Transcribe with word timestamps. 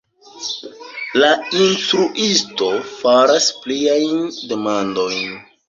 La 1.23 1.29
instruisto 1.59 2.71
faras 2.95 3.51
pliajn 3.67 4.27
demandojn: 4.55 5.41